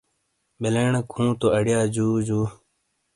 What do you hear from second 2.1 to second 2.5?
جو۔